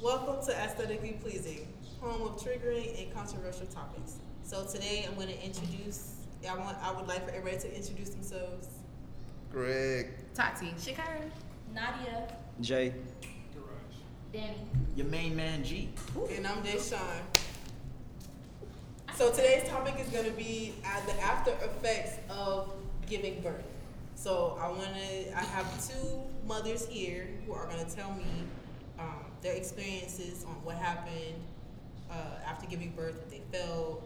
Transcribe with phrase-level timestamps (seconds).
[0.00, 1.66] Welcome to Aesthetically Pleasing,
[2.00, 4.18] home of triggering and controversial topics.
[4.44, 6.18] So today I'm going to introduce.
[6.48, 6.78] I want.
[6.80, 8.68] I would like for everybody to introduce themselves.
[9.50, 10.10] Greg.
[10.34, 10.66] Tati.
[10.78, 11.28] Shakira.
[11.74, 12.32] Nadia.
[12.60, 12.94] Jay.
[13.52, 13.96] Garage.
[14.32, 14.68] Danny.
[14.94, 15.88] Your main man G.
[16.32, 17.00] And I'm Deshawn.
[19.16, 22.72] So today's topic is going to be uh, the after effects of
[23.08, 23.64] giving birth.
[24.14, 25.36] So I want to.
[25.36, 28.24] I have two mothers here who are going to tell me
[29.42, 31.42] their experiences on what happened
[32.10, 34.02] uh, after giving birth, what they felt,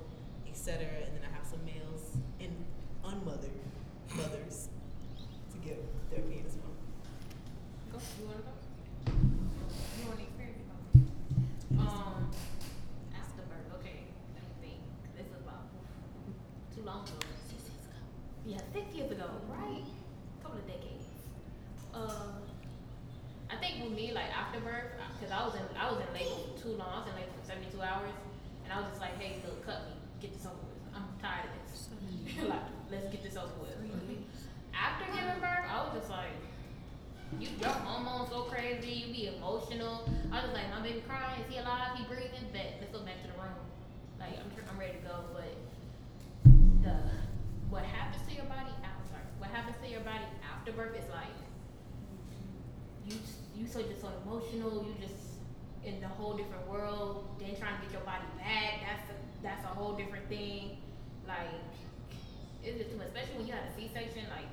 [0.49, 0.85] etc.
[1.07, 2.53] And then I have some males and
[3.05, 3.51] unmothered
[4.15, 4.69] mothers
[5.53, 5.79] to give
[6.11, 6.75] their opinion as well.
[7.93, 7.99] Go.
[8.21, 8.53] You wanna go?
[10.01, 11.79] You want to experience it?
[11.79, 12.31] Um,
[13.15, 13.81] after birth.
[13.81, 14.05] Okay.
[14.35, 14.81] Let me think.
[15.17, 15.65] This is about
[16.75, 17.17] too long ago.
[17.49, 18.01] Six years ago.
[18.45, 19.85] Yeah, six years ago, right?
[20.43, 21.07] couple of decades.
[21.95, 22.43] Uh,
[23.51, 24.93] I think with me, like after birth,
[25.33, 26.93] because I was in I was in labor for too long.
[26.93, 28.13] I was in labor for seventy two hours,
[28.65, 30.77] and I was just like, hey, look, cut me, get this over with.
[30.93, 31.89] I'm tired of this.
[32.53, 33.73] like, let's get this over with.
[34.77, 36.37] After giving birth, I was just like,
[37.41, 40.05] you your hormones go crazy, you be emotional.
[40.29, 41.97] I was just like, my baby crying, is he alive?
[41.97, 42.53] He breathing?
[42.53, 43.57] Bet let's go back to the room.
[44.21, 45.49] Like I'm I'm ready to go, but
[46.85, 46.97] the
[47.73, 51.33] what happens to your body after what happens to your body after birth is like
[53.13, 53.19] you
[53.55, 55.39] you so just so emotional, you just
[55.85, 59.65] in a whole different world, then trying to get your body back, that's a that's
[59.65, 60.79] a whole different thing.
[61.29, 61.53] Like
[62.65, 64.49] it's just too much, especially when you had a C section, like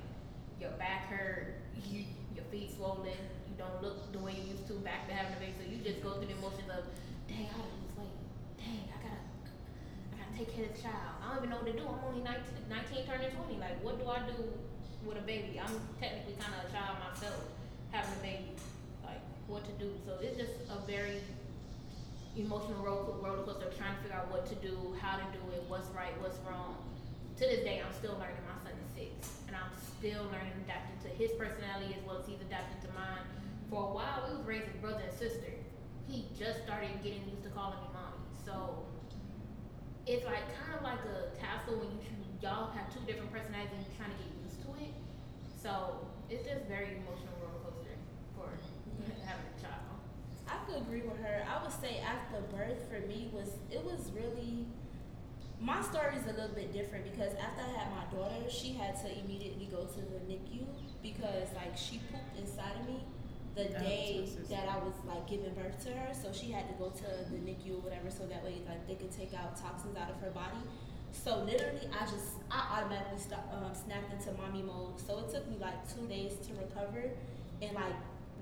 [0.60, 3.16] your back hurt, you your feet swollen,
[3.48, 5.78] you don't look the way you used to back to having a baby, so you
[5.82, 6.84] just go through the emotions of,
[7.26, 8.18] dang, I lose weight,
[8.58, 9.22] dang, I gotta
[10.12, 11.14] I gotta take care of the child.
[11.22, 11.86] I don't even know what to do.
[11.86, 13.58] I'm only 19, 19 turning 20.
[13.62, 14.38] Like, what do I do
[15.06, 15.58] with a baby?
[15.62, 17.38] I'm technically kind of a child myself,
[17.90, 18.52] having a baby.
[19.04, 19.92] Like, what to do?
[20.06, 21.20] So it's just a very
[22.36, 25.88] emotional roller coaster trying to figure out what to do, how to do it, what's
[25.90, 26.78] right, what's wrong.
[27.36, 28.42] To this day, I'm still learning.
[28.46, 32.26] My son is six, and I'm still learning adapting to his personality as well as
[32.26, 33.24] he's adapting to mine.
[33.70, 35.50] For a while, we was raising brother and sister.
[36.06, 38.22] He just started getting used to calling me mommy.
[38.44, 38.84] So
[40.06, 42.00] it's like kind of like a tassel when you
[42.42, 44.92] y'all have two different personalities and you're trying to get used to it.
[45.62, 47.96] So it's just very emotional roller coaster
[48.34, 48.48] for
[49.26, 50.00] having a child.
[50.48, 51.44] I could agree with her.
[51.44, 54.66] I would say after birth for me was it was really
[55.60, 58.96] my story is a little bit different because after I had my daughter, she had
[59.04, 60.64] to immediately go to the NICU
[61.02, 63.04] because like she pooped inside of me
[63.54, 66.14] the That day that I was like giving birth to her.
[66.14, 68.94] So she had to go to the NICU or whatever so that way like they
[68.94, 70.64] could take out toxins out of her body.
[71.12, 75.00] So literally, I just I automatically stop, um, snapped into mommy mode.
[75.00, 77.10] So it took me like two days to recover,
[77.62, 77.94] and like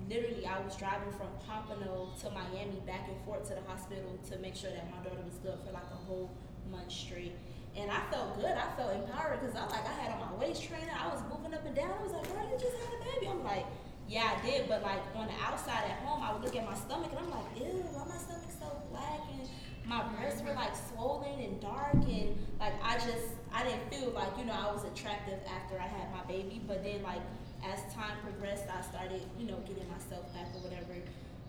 [0.07, 4.37] literally, I was driving from Pompano to Miami back and forth to the hospital to
[4.39, 6.29] make sure that my daughter was good for like a whole
[6.71, 7.35] month straight.
[7.75, 8.51] And I felt good.
[8.51, 10.91] I felt empowered because I like I had on my waist trainer.
[10.93, 11.91] I was moving up and down.
[11.99, 13.65] I was like, "Girl, you just had a baby." I'm like,
[14.07, 16.75] "Yeah, I did." But like on the outside at home, I would look at my
[16.75, 19.45] stomach and I'm like, "Ew, why my stomach so black?" And
[19.89, 24.29] my breasts were like swollen and dark and like I just I didn't feel like
[24.37, 27.21] you know I was attractive after I had my baby but then like
[27.65, 30.93] as time progressed I started you know getting myself back or whatever.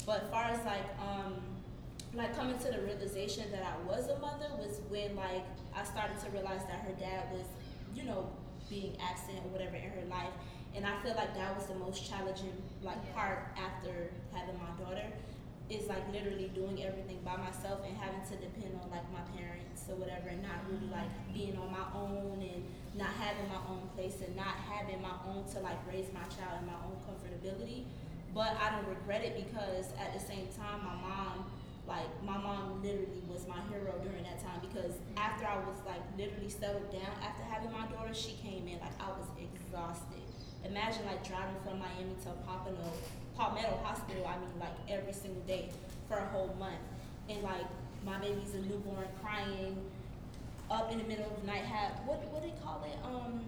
[0.06, 1.34] But far as like um
[2.14, 5.44] like coming to the realization that I was a mother was when like
[5.76, 7.44] I started to realize that her dad was
[7.94, 8.30] you know
[8.70, 10.32] being absent or whatever in her life.
[10.74, 15.12] And I feel like that was the most challenging like part after having my daughter
[15.70, 19.86] is like literally doing everything by myself and having to depend on like my parents
[19.86, 22.66] or whatever and not really like being on my own and
[22.98, 26.58] not having my own place and not having my own to like raise my child
[26.58, 27.86] in my own comfortability.
[28.34, 31.46] But I don't regret it because at the same time my mom
[31.90, 36.02] like my mom literally was my hero during that time because after I was like
[36.18, 40.22] literally settled down after having my daughter, she came in like I was exhausted.
[40.62, 42.94] Imagine like driving from Miami to Pompano
[43.40, 45.70] Palmetto Hospital, I mean, like every single day
[46.08, 46.84] for a whole month.
[47.30, 47.64] And like
[48.04, 49.80] my baby's a newborn crying
[50.70, 52.98] up in the middle of the night, have what what do they call it?
[53.02, 53.40] Um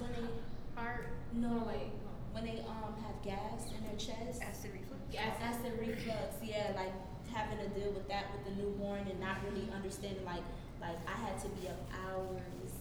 [0.00, 0.28] when they
[0.74, 1.08] Heart.
[1.34, 1.92] no wait.
[2.32, 4.40] when they um have gas in their chest.
[4.40, 5.02] Acid reflux.
[5.12, 5.36] Gas.
[5.36, 6.94] Acid reflux, yeah, like
[7.28, 10.44] having to deal with that with the newborn and not really understanding like
[10.80, 12.72] like I had to be up hours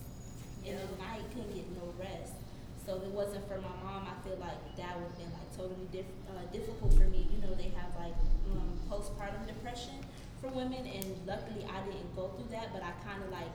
[0.64, 2.32] in the night, couldn't get no rest.
[2.88, 5.52] So if it wasn't for my mom, I feel like that would have been like
[5.52, 7.28] totally diff- uh, difficult for me.
[7.36, 8.16] You know, they have like
[8.48, 10.00] um, postpartum depression
[10.40, 13.52] for women, and luckily I didn't go through that, but I kind of like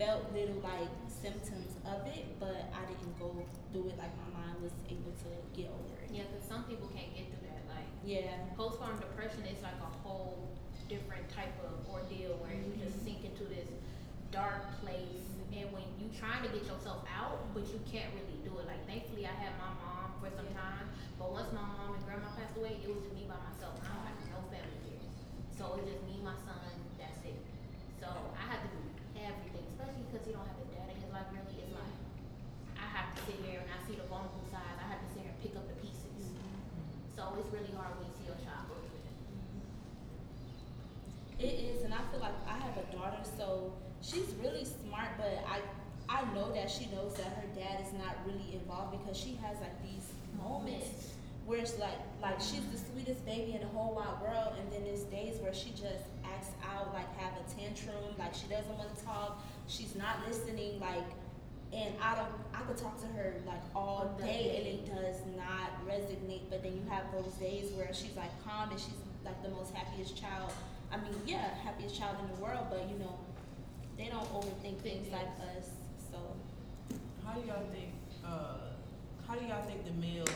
[0.00, 3.36] felt little like symptoms of it, but I didn't go
[3.70, 6.08] through it like my mind was able to get over it.
[6.08, 7.68] Yeah, because some people can't get through that.
[7.68, 8.32] Like Yeah.
[8.56, 10.48] Postpartum depression is like a whole
[10.88, 13.04] different type of ordeal where you just Mhm.
[13.04, 13.68] sink into this
[14.32, 18.50] dark place, and when you trying to get yourself out, but you can't really do
[18.58, 18.66] it.
[18.66, 22.34] Like thankfully, I had my mom for some time, but once my mom and grandma
[22.34, 23.78] passed away, it was just me by myself.
[23.86, 25.06] I don't have no family here,
[25.54, 26.74] so it's just me, my son.
[26.98, 27.38] That's it.
[28.02, 28.82] So I had to do
[29.14, 31.30] everything, especially because he don't have a dad in his life.
[31.30, 31.94] Really, it's like
[32.74, 34.78] I have to sit here and I see the vulnerable sides.
[34.82, 36.34] I have to sit here and pick up the pieces.
[36.34, 37.14] Mm-hmm.
[37.14, 39.14] So it's really hard when you see your child go through that.
[41.38, 43.74] It is, and I feel like I have a daughter, so
[44.04, 45.60] she's really smart, but I
[46.06, 49.56] I know that she knows that her dad is not really involved because she has
[49.60, 51.14] like these moments
[51.46, 54.84] where it's like like she's the sweetest baby in the whole wide world, and then
[54.84, 58.94] there's days where she just acts out, like have a tantrum, like she doesn't want
[58.96, 61.04] to talk, she's not listening, like.
[61.72, 65.18] And I don't, I could talk to her like all All day, and it does
[65.36, 66.42] not resonate.
[66.48, 69.74] But then you have those days where she's like calm and she's like the most
[69.74, 70.52] happiest child
[70.94, 73.18] I mean, yeah, happiest child in the world, but you know,
[73.96, 75.68] they don't overthink things like us.
[76.10, 76.18] So
[77.24, 77.92] How do y'all think?
[78.24, 78.74] Uh,
[79.26, 80.28] how do y'all think the males?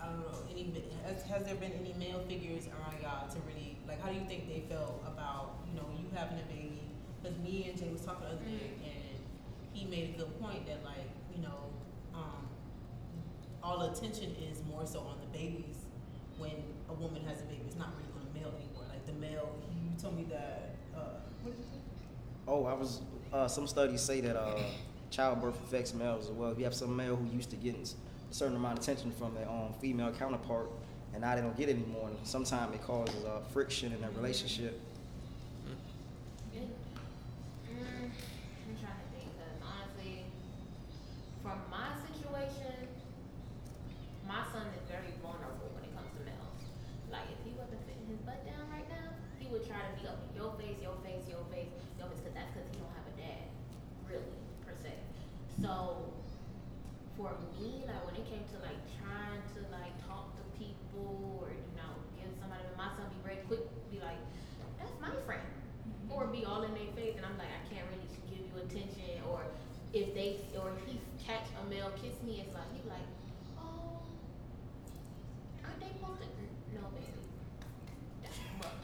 [0.00, 0.38] I don't know.
[0.50, 0.72] Any
[1.06, 4.02] has, has there been any male figures around y'all to really like?
[4.02, 6.82] How do you think they felt about you know you having a baby?
[7.22, 9.18] Because me and Jay was talking the other day, and
[9.72, 11.70] he made a good point that like you know,
[12.14, 12.48] um,
[13.62, 15.86] all attention is more so on the babies
[16.38, 16.52] when
[16.90, 17.62] a woman has a baby.
[17.66, 18.84] It's not really on the male anymore.
[18.90, 20.74] Like the male, you told me that.
[20.94, 21.81] Uh, what did you say?
[22.46, 23.00] Oh, I was.
[23.32, 24.58] Uh, some studies say that uh,
[25.10, 26.50] childbirth affects males as well.
[26.50, 29.34] If you have some male who used to getting a certain amount of attention from
[29.34, 30.68] their own female counterpart,
[31.12, 34.10] and now they don't get it anymore, and sometimes it causes uh, friction in their
[34.10, 34.78] relationship.
[36.54, 36.68] It,
[37.72, 40.24] mm, I'm trying to think, cause honestly,
[41.42, 42.88] from my situation,
[44.28, 46.60] my son is very vulnerable when it comes to males.
[47.08, 50.04] Like if he wasn't fitting his butt down right now, he would try to be
[50.08, 52.92] up in your face, your face, your face, your face, cause that's cause he don't
[52.96, 53.48] have a dad,
[54.08, 54.92] really per se.
[55.60, 56.12] So
[57.16, 61.48] for me, like when it came to like trying to like talk to people or
[61.52, 64.20] you know give somebody, my son be very quick, be like,
[65.22, 65.46] that's my friend
[66.10, 69.24] or be all in their face, and I'm like, I can't really give you attention.
[69.30, 69.40] Or
[69.92, 73.08] if they, or if he catch a male kiss me, it's like he like,
[73.56, 74.04] oh,
[75.64, 76.28] aren't they supposed to?
[76.76, 77.16] No, baby.
[78.60, 78.76] But,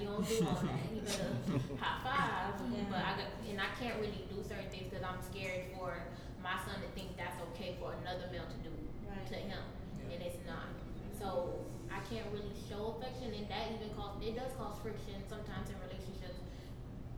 [0.00, 0.82] you don't do all that.
[0.90, 1.30] You better
[1.78, 2.58] high five.
[2.66, 2.82] Yeah.
[2.90, 6.02] But I got, and I can't really do certain things because I'm scared for
[6.42, 8.74] my son to think that's okay for another male to do
[9.06, 9.22] Right.
[9.30, 9.62] to him,
[10.10, 10.66] and it's not.
[11.14, 11.62] So
[11.96, 15.80] I can't really show affection, and that even cause it does cause friction sometimes in
[15.80, 16.36] relationships.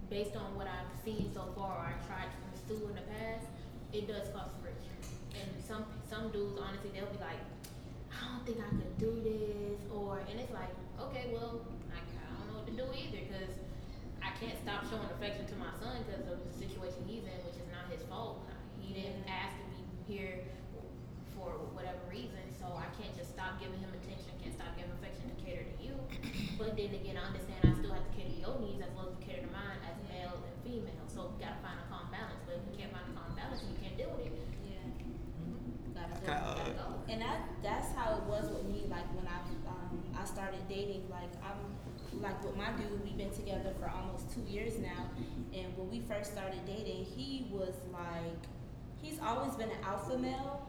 [0.06, 3.50] Based on what I've seen so far, or I tried to pursue in the past,
[3.90, 4.94] it does cause friction.
[5.34, 7.42] And some some dudes, honestly, they'll be like,
[8.14, 10.70] I don't think I could do this, or and it's like,
[11.02, 11.58] okay, well,
[11.90, 13.52] I, I don't know what to do either, because
[14.22, 17.58] I can't stop showing affection to my son because of the situation he's in, which
[17.58, 18.46] is not his fault.
[18.78, 20.46] He didn't ask to be here
[21.38, 25.31] for whatever reason, so I can't just stop giving him attention, can't stop giving affection
[25.31, 25.94] to cater to you.
[26.58, 29.14] But then again, I understand I still have to cater to your needs as well
[29.14, 31.06] as cater to mine as male and female.
[31.06, 32.43] So we gotta find a calm balance.
[32.43, 34.35] But if we can't find a calm balance and you can't deal with it,
[34.67, 34.90] yeah,
[35.94, 36.26] gotta go.
[36.35, 36.88] uh, gotta go.
[37.06, 38.90] And that that's how it was with me.
[38.90, 39.38] Like when I
[39.70, 41.62] um, I started dating, like I'm
[42.20, 45.11] like with my dude, we've been together for almost two years now.
[45.54, 48.42] And when we first started dating, he was like,
[49.02, 50.66] he's always been an alpha male,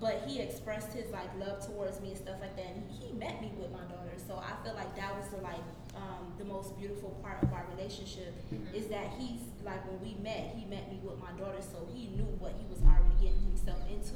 [0.00, 2.66] but he expressed his like love towards me and stuff like that.
[2.66, 5.62] And he met me with my daughter, so I feel like that was the like
[5.96, 8.72] um, the most beautiful part of our relationship Mhm.
[8.72, 12.06] is that he's like when we met, he met me with my daughter, so he
[12.14, 14.14] knew what he was already getting himself into.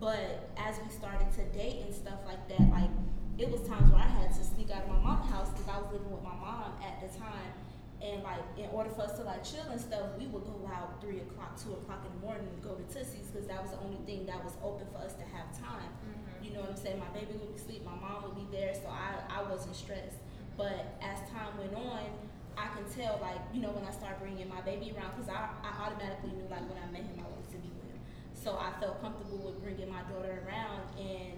[0.00, 2.88] But as we started to date and stuff like that, like
[3.36, 5.76] it was times where I had to sneak out of my mom's house because I
[5.80, 7.52] was living with my mom at the time.
[8.00, 11.00] And like in order for us to like chill and stuff, we would go out
[11.00, 13.80] three o'clock, two o'clock in the morning and go to Tootsie's because that was the
[13.84, 15.92] only thing that was open for us to have time.
[16.08, 16.44] Mhm.
[16.44, 16.98] You know what I'm saying?
[16.98, 20.16] My baby would be asleep, my mom would be there, so I, I wasn't stressed.
[20.56, 22.08] But as time went on,
[22.56, 25.48] I can tell like, you know, when I started bringing my baby around, because I,
[25.60, 28.00] I automatically knew like when I met him, I wanted to be with him.
[28.32, 31.36] So I felt comfortable with bringing my daughter around and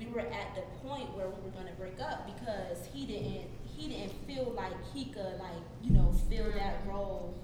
[0.00, 3.88] we were at the point where we were gonna break up because he didn't he
[3.88, 7.34] didn't feel like he could like you know fill that role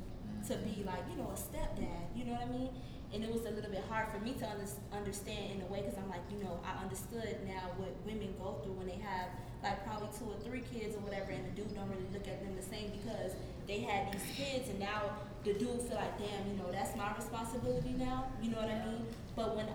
[0.47, 2.71] to be like you know a stepdad you know what I mean
[3.13, 5.83] and it was a little bit hard for me to under, understand in a way
[5.83, 9.29] because I'm like you know I understood now what women go through when they have
[9.63, 12.41] like probably two or three kids or whatever and the dude don't really look at
[12.41, 15.13] them the same because they had these kids and now
[15.45, 18.81] the dude feel like damn you know that's my responsibility now you know what I
[18.87, 19.05] mean
[19.37, 19.67] but when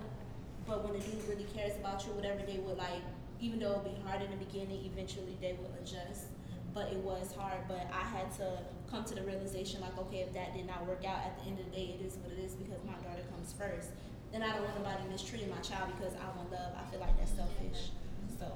[0.67, 3.01] but when a dude really cares about you, whatever, they would like
[3.41, 6.27] even though it'll be hard in the beginning, eventually they will adjust.
[6.75, 7.59] But it was hard.
[7.67, 8.59] But I had to
[8.91, 11.59] come to the realization, like, okay, if that did not work out, at the end
[11.59, 13.89] of the day, it is what it is because my daughter comes first.
[14.33, 16.73] And I don't want nobody mistreating my child because I want love.
[16.77, 17.89] I feel like that's selfish.
[18.37, 18.51] So.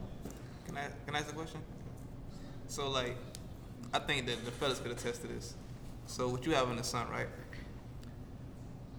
[0.68, 1.62] Can I can I ask a question?
[2.68, 3.16] So like,
[3.94, 5.56] I think that the fellas could attest to this.
[6.06, 7.28] So what you having a son, right?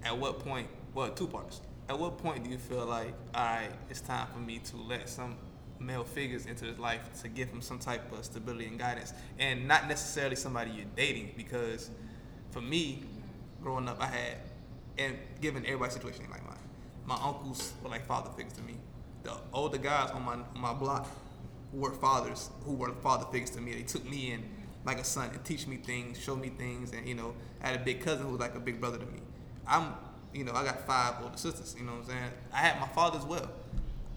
[0.05, 0.69] At what point?
[0.95, 1.61] Well, two parts.
[1.89, 5.09] At what point do you feel like, all right, it's time for me to let
[5.09, 5.37] some
[5.81, 9.67] male figures into his life to give him some type of stability and guidance, and
[9.67, 11.33] not necessarily somebody you're dating?
[11.37, 11.91] Because
[12.51, 13.03] for me,
[13.63, 14.37] growing up, I had,
[14.99, 16.57] and given everybody's situation like mine,
[17.07, 18.75] my uncles were like father figures to me.
[19.23, 21.09] The older guys on my on my block
[21.73, 23.75] were fathers who were father figures to me.
[23.75, 24.45] They took me in
[24.85, 27.81] like a son and teach me things, show me things, and you know, I had
[27.81, 29.21] a big cousin who was like a big brother to me.
[29.67, 29.95] I'm,
[30.33, 31.77] you know, I got five older sisters.
[31.79, 32.31] You know what I'm saying?
[32.53, 33.51] I had my father as well,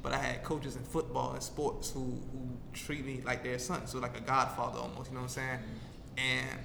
[0.03, 3.87] but I had coaches in football and sports who who treat me like their son,
[3.87, 5.09] so like a godfather almost.
[5.09, 5.59] You know what I'm saying?
[6.17, 6.59] And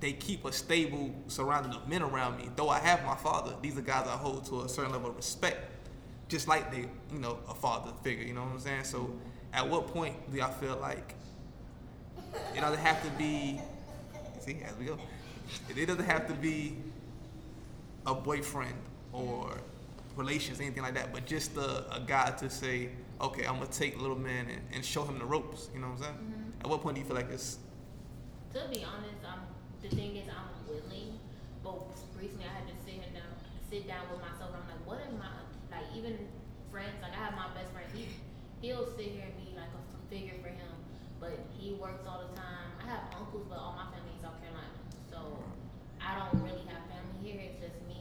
[0.00, 2.48] they keep a stable surrounding of men around me.
[2.54, 5.16] Though I have my father, these are guys I hold to a certain level of
[5.16, 5.58] respect,
[6.28, 8.24] just like they, you know, a father figure.
[8.24, 8.84] You know what I'm saying?
[8.84, 9.10] So,
[9.52, 11.14] at what point do I feel like
[12.54, 13.60] it doesn't have to be?
[14.40, 14.98] See, as we go,
[15.68, 16.76] it doesn't have to be
[18.06, 18.74] a boyfriend
[19.12, 19.58] or
[20.16, 24.00] relations, anything like that, but just a, a guy to say, okay, I'm gonna take
[24.00, 25.68] little man and, and show him the ropes.
[25.74, 26.14] You know what I'm saying?
[26.58, 26.64] Mhm.
[26.64, 27.58] At what point do you feel like it's
[28.54, 29.40] To be honest, I'm
[29.82, 31.20] the thing is I'm willing,
[31.62, 31.76] but
[32.18, 33.28] recently I had to sit down,
[33.70, 34.50] sit down with myself.
[34.56, 35.86] I'm like, what am I like?
[35.94, 36.16] Even
[36.72, 37.86] friends, like I have my best friend.
[37.94, 38.08] He
[38.64, 40.72] he'll sit here and be like a figure for him,
[41.20, 42.72] but he works all the time.
[42.80, 44.72] I have uncles, but all my family is South Carolina,
[45.12, 45.36] so
[46.00, 47.36] I don't really have family here.
[47.44, 48.00] It's just me,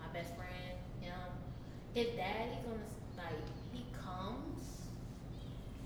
[0.00, 0.72] my best friend,
[1.04, 1.28] him.
[1.94, 2.82] His dad, he's gonna
[3.16, 4.88] like he comes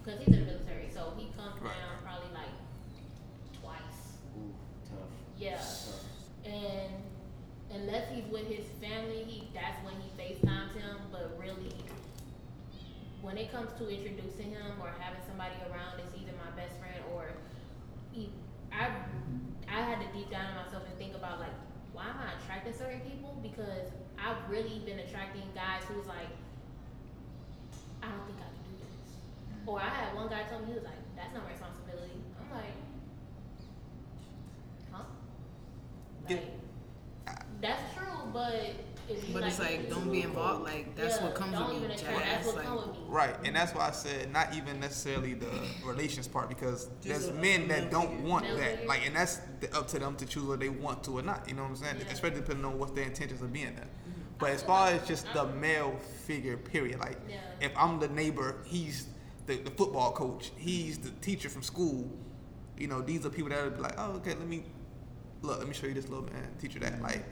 [0.03, 1.73] because he's in the military, so he comes Right.
[1.75, 2.55] down probably like
[3.61, 4.19] twice.
[4.39, 4.55] Ooh,
[4.89, 5.11] tough.
[5.37, 5.57] Yeah.
[5.57, 6.05] Tough.
[6.45, 6.93] And
[7.73, 10.97] unless he's with his family, he that's when he FaceTimes him.
[11.11, 11.75] But really,
[13.23, 17.03] when it comes to introducing him or having somebody around, it's either my best friend
[17.15, 17.27] or
[18.13, 18.31] he,
[18.71, 18.91] I
[19.69, 21.53] I had to deep down in myself and think about like
[21.93, 26.29] why am I attracting certain people because I've really been attracting guys who's like
[28.03, 29.67] I don't think I can do this.
[29.67, 32.57] Or I had one guy tell me he was like, "That's not my responsibility." I'm
[32.57, 32.75] like,
[34.93, 35.03] huh?
[36.29, 36.45] Like,
[37.61, 38.55] that's true, but
[39.09, 40.65] if you But it's like, don't be involved.
[40.65, 41.95] Like that's Yeah, what comes don't with even me.
[41.95, 42.29] attract- Jazz.
[42.35, 43.05] That's what Like, come with me.
[43.09, 45.49] Right, and that's why I said not even necessarily the
[45.85, 48.87] relations part because there's men that don't want that.
[48.87, 49.41] Like, and that's
[49.73, 51.49] up to them to choose whether they want to or not.
[51.49, 51.97] You know what I'm saying?
[52.01, 52.13] Yeah.
[52.13, 53.89] Especially depending on what their intentions of being there.
[54.39, 57.01] But as far as just the male figure, period.
[57.01, 57.37] Like, Yeah.
[57.61, 59.07] if I'm the neighbor, he's
[59.47, 62.11] the, the football coach, he's the teacher from school.
[62.77, 64.65] You know, these are people that would be like, oh, okay, let me
[65.43, 67.01] look, let me show you this little man, teach you that.
[67.01, 67.25] Like,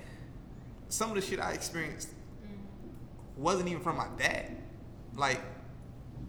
[0.89, 3.43] some of the shit I experienced Mm-hmm.
[3.43, 4.57] wasn't even from my dad.
[5.17, 5.41] Like,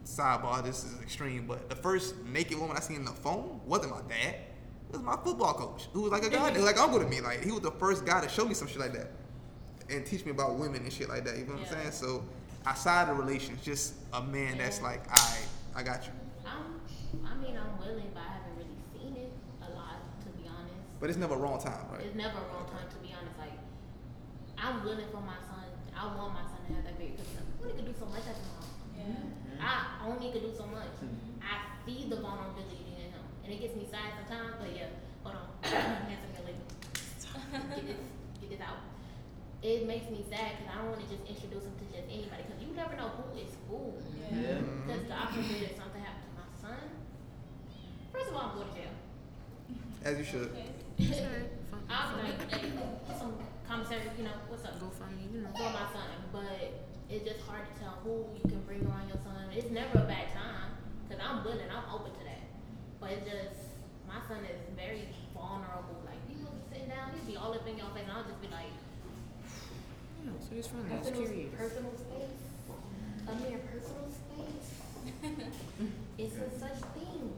[0.03, 3.91] sidebar, this is extreme, but the first naked woman I seen on the phone wasn't
[3.91, 4.35] my dad.
[4.89, 7.21] It was my football coach, who was like a guy, like uncle to me.
[7.21, 9.11] Like, he was the first guy to show me some shit like that
[9.89, 11.37] and teach me about women and shit like that.
[11.37, 11.91] You know what I'm saying?
[11.91, 12.23] So,
[12.65, 15.37] outside of relations, just a man that's like, I,
[15.75, 16.11] I got you.
[16.45, 16.81] I'm,
[17.25, 20.73] I mean, I'm willing, but I haven't really seen it a lot, to be honest.
[20.99, 22.01] But it's never a wrong time, right?
[22.01, 23.37] It's never a wrong time, to be honest.
[23.37, 23.57] Like,
[24.57, 25.69] I'm willing for my son.
[25.95, 28.37] I want my son to have that baby because only could do so much as
[28.37, 28.65] a mom.
[29.61, 30.91] I only could do so much.
[31.41, 34.55] I see the vulnerability in him, and it gets me sad sometimes.
[34.59, 34.89] But yeah,
[35.23, 36.61] hold on, hands up, your lady.
[37.75, 37.97] Get this,
[38.41, 38.94] get this out.
[39.65, 42.45] It makes me sad because I don't want to just introduce him to just anybody
[42.45, 43.97] because you never know who is who.
[44.29, 44.61] Yeah.
[44.61, 46.85] Because God forbid if something happened to my son.
[48.13, 48.93] First of all, I'm going to jail.
[50.05, 50.53] As you should.
[51.89, 52.77] I'll be like, hey,
[53.17, 54.77] some commissary, you know, what's up?
[54.77, 55.49] Go for me, you know.
[55.57, 59.17] For my son, but it's just hard to tell who you can bring around your
[59.25, 59.49] son.
[59.49, 60.77] It's never a bad time
[61.09, 62.53] because I'm willing, and I'm open to that.
[63.01, 66.05] But it's just my son is very vulnerable.
[66.05, 68.41] Like people be sitting down, he'd be all up in your face, and I'll just
[68.45, 68.69] be like,
[70.25, 70.97] Yeah, so he's from there.
[70.97, 71.53] It's personal, curious.
[71.55, 72.39] personal space.
[73.27, 74.67] A mere personal space.
[76.17, 77.33] it's a such thing.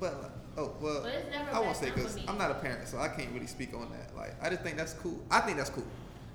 [0.00, 2.18] But like, oh well, But it's never I won't say time because.
[2.28, 4.16] I'm not a parent, so I can't really speak on that.
[4.16, 5.18] Like I just think that's cool.
[5.30, 5.84] I think that's cool.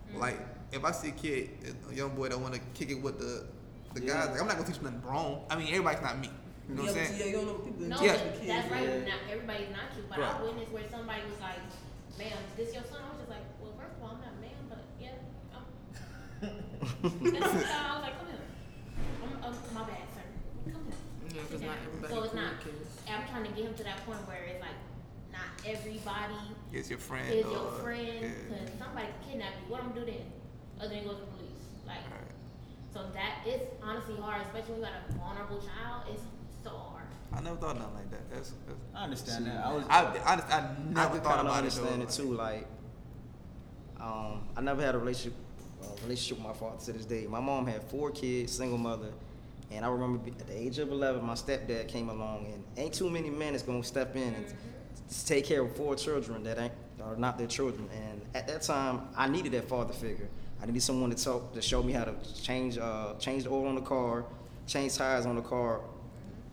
[0.10, 0.20] Mm-hmm.
[0.20, 0.40] Like
[0.72, 1.50] if I see a kid,
[1.90, 3.46] a young boy that want to kick it with the
[3.94, 4.14] the Yeah.
[4.26, 5.46] guys, like I'm not gonna teach him nothing wrong.
[5.50, 6.30] I mean, everybody's not me.
[6.70, 7.20] You know yeah, what I'm saying?
[7.20, 8.14] yeah, you don't know what people No, do Yeah.
[8.14, 8.84] but that's right.
[8.84, 9.00] yeah.
[9.12, 10.36] Not everybody's not you, but Right.
[10.36, 11.60] I witnessed where somebody was like,
[12.18, 14.34] "Ma'am, is this your son?" I was just like, "Well, first of all, I'm not
[14.36, 15.12] a man, but yeah."
[17.04, 17.10] I'm.
[17.12, 18.40] I was like, "Come here,
[19.24, 20.22] I'm, um, my bad, sir."
[21.36, 22.54] Yeah, because not everybody So it's not.
[23.10, 24.78] I'm trying to get him to that point where it's like
[25.32, 26.36] not everybody
[26.72, 28.30] Is your friend is your friend yeah.
[28.50, 29.72] because somebody can kidnap you.
[29.72, 30.26] What I'm gonna do then?
[30.80, 31.50] Other than go to the police.
[31.86, 32.32] Like, Right.
[32.94, 36.04] so that is honestly hard, especially when you got a vulnerable child.
[36.12, 36.22] It's
[36.64, 37.04] so hard.
[37.34, 38.30] I never thought nothing like that.
[38.32, 39.66] That's, that's I understand that.
[39.66, 39.86] I was.
[39.90, 41.58] I, I, I I never could thought kind of it though.
[41.58, 42.34] understand it too.
[42.34, 42.68] Like,
[44.00, 45.34] um, I never had a relationship
[45.84, 47.28] uh, relationship with my father to this day.
[47.28, 49.10] My mom had four kids, single mother,
[49.72, 53.10] and I remember at the age of 11, my stepdad came along, and ain't too
[53.10, 54.46] many men that's gonna step in and
[55.26, 56.74] take care of four children that ain't
[57.04, 57.90] are not their children.
[57.94, 60.30] And at that time, I needed that father figure.
[60.62, 63.68] I needed someone to talk to show me how to change uh, change the oil
[63.68, 64.26] on the car,
[64.68, 65.82] change tires on the car,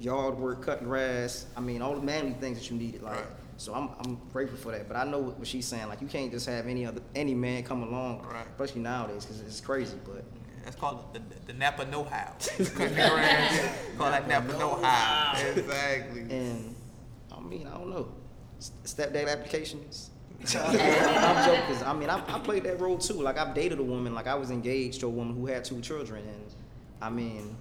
[0.00, 1.46] yard work, cut grass.
[1.56, 3.02] I mean, all the manly things that you needed.
[3.02, 3.24] Like, Right.
[3.60, 4.88] So I'm I'm grateful for that.
[4.88, 5.88] But I know what she's saying.
[5.88, 8.46] Like, you can't just have any other any man come along, Right.
[8.46, 9.98] especially nowadays, because it's crazy.
[10.04, 10.24] But
[10.64, 12.32] That's called the, the, the Napa know how.
[13.98, 15.34] Call that Napa know how.
[15.54, 16.20] Exactly.
[16.22, 16.74] and
[17.36, 18.08] I mean, I don't know.
[18.58, 20.10] S- Stepdad applications.
[20.56, 21.62] I'm joking.
[21.66, 23.14] 'cause, I mean, I, I played that role too.
[23.14, 24.14] Like I've dated a woman.
[24.14, 26.44] Like I was engaged to a woman who had two children, and
[27.02, 27.56] I mean,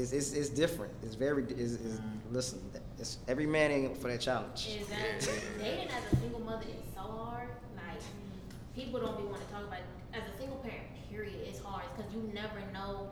[0.00, 0.92] it's it's, it's different.
[1.02, 1.44] It's very.
[1.44, 2.32] It's, it's, mm.
[2.32, 2.60] listen,
[2.98, 4.68] it's, every man ain't for that challenge.
[4.80, 5.34] Exactly.
[5.62, 7.48] Dating as a single mother is so hard.
[7.76, 8.00] Like
[8.74, 9.78] people don't be want to talk about.
[9.78, 9.84] It.
[10.12, 13.10] As a single parent, period, it's hard because you never know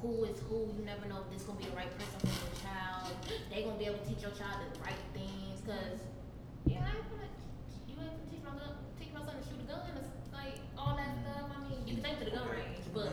[0.00, 0.72] who is who.
[0.74, 3.14] You never know if this gonna be the right person for your child.
[3.52, 5.62] They gonna be able to teach your child the right things.
[5.62, 6.00] Cause
[6.64, 7.30] yeah, I ain't gonna
[7.86, 8.58] you ain't gonna teach my
[8.98, 10.15] teach my son to shoot a gun.
[10.76, 11.50] It's like all that stuff.
[11.56, 13.12] I mean, you can take him to the gun range, but.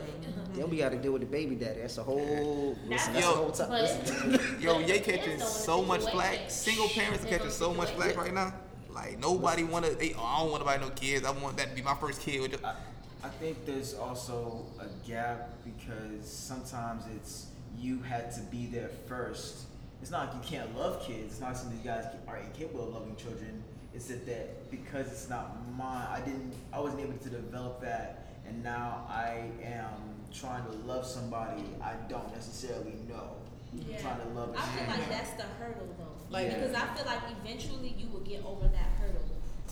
[0.54, 1.80] Then we got to deal with the baby daddy.
[1.80, 2.78] That's a whole.
[2.86, 3.68] Listen, that's Yo, a whole time.
[3.70, 4.60] but- listen.
[4.60, 6.48] Yo, It's they catching so much flack.
[6.48, 8.54] Single parents are catching so much flack right now.
[8.90, 9.90] Like nobody wanna.
[9.90, 11.26] They, oh, I don't want to buy no kids.
[11.26, 12.40] I want that to be my first kid.
[12.40, 12.76] With I,
[13.24, 19.64] I think there's also a gap because sometimes it's you had to be there first.
[20.00, 21.32] It's not like you can't love kids.
[21.32, 23.63] It's not something you guys are incapable of loving children.
[23.94, 28.26] It's that, that because it's not mine, I didn't, I wasn't able to develop that,
[28.46, 29.92] and now I am
[30.32, 33.36] trying to love somebody I don't necessarily know.
[33.72, 34.00] Yeah.
[34.00, 34.54] Trying to love.
[34.54, 36.14] a I feel like that's the hurdle though.
[36.30, 39.22] Like- because I feel like eventually you will get over that hurdle.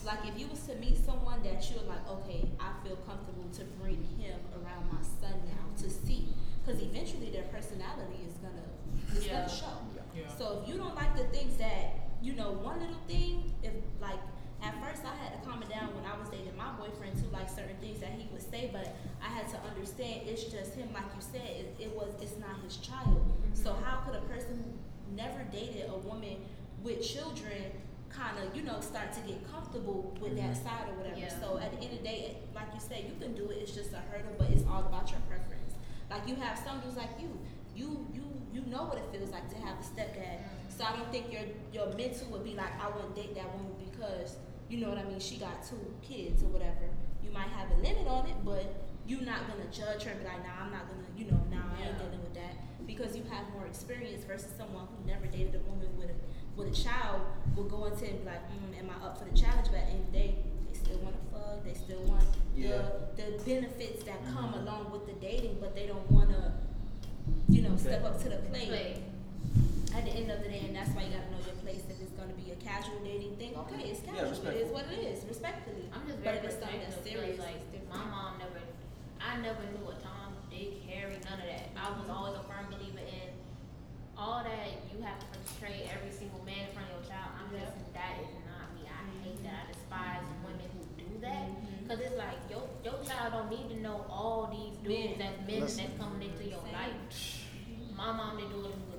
[0.04, 3.64] Like if you was to meet someone that you're like, okay, I feel comfortable to
[3.80, 6.28] bring him around my son now to see,
[6.64, 8.66] because eventually their personality is gonna
[9.16, 9.46] is Yeah.
[9.46, 9.78] gonna show.
[10.16, 10.26] Yeah.
[10.37, 14.20] So if you don't like the things that you know, one little thing, if like
[14.62, 17.26] at first I had to calm it down when I was dating my boyfriend too,
[17.32, 20.88] like certain things that he would say, but I had to understand it's just him,
[20.94, 23.26] like you said, it, it was it's not his child.
[23.26, 23.58] Mm-hmm.
[23.58, 26.46] So how could a person who never dated a woman
[26.82, 27.74] with children
[28.08, 30.66] kind of you know start to get comfortable with that mm-hmm.
[30.66, 31.18] side or whatever?
[31.18, 31.40] Yeah.
[31.40, 33.58] So at the end of the day, it- like you said, you can do it.
[33.58, 35.74] It's just a hurdle, but it's all about your preference.
[36.11, 37.32] Like you have some dudes like you,
[37.74, 40.44] you you you know what it feels like to have a stepdad.
[40.76, 43.72] So I don't think your your mental would be like I wouldn't date that woman
[43.90, 44.37] because
[44.68, 45.20] you know what I mean.
[45.20, 46.88] She got two kids or whatever.
[47.22, 48.64] You might have a limit on it, but
[49.06, 51.62] you're not gonna judge her and be like, nah, I'm not gonna, you know, nah,
[51.76, 52.54] I ain't dealing with that
[52.87, 56.14] because you have more experience versus someone who never dated a woman with a
[56.56, 57.20] with a child
[57.56, 59.68] will go into it and be like, mm, am I up for the challenge?
[59.70, 60.35] But at the end day,
[60.70, 61.64] they still want to fuck.
[61.64, 62.24] They still want
[62.56, 62.82] Yeah.
[63.16, 66.52] the the benefits that come along with the dating, but they don't want to,
[67.48, 69.02] you know, step up to the plate Play.
[69.94, 71.85] At the end of the day, and that's why you gotta know your place.
[71.88, 74.48] If it's gonna be a casual dating thing, okay, it's Yeah, casual.
[74.48, 75.85] it is what it is, respectfully.
[75.92, 77.92] I'm just but if it's something that's protective serious, like it's different.
[77.92, 78.61] my mom never,
[79.20, 81.68] I never knew a Tom, Dick, Harry, none of that.
[81.76, 83.28] I was always a firm believer in
[84.16, 84.68] all that.
[84.88, 87.37] You have to portray every single man in front of your child.
[87.37, 88.88] I'm just that is not me.
[88.88, 89.44] I hate mm-hmm.
[89.44, 89.68] that.
[89.68, 90.48] I despise mm-hmm.
[90.48, 91.85] women who do that mm-hmm.
[91.85, 95.20] because it's like your your child don't need to know all these dudes Men.
[95.20, 95.85] that's men Listen.
[95.85, 96.81] that's coming into your Same.
[96.81, 97.44] life.
[97.92, 98.91] My mom didn't do it with me.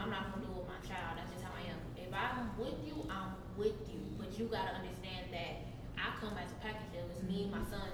[0.00, 1.20] I'm not gonna do it with my child.
[1.20, 1.78] That's just how I am.
[2.00, 4.00] If I'm with you, I'm with you.
[4.18, 5.68] But you gotta understand that
[6.00, 7.04] I come as a package deal.
[7.12, 7.88] It's me and my son.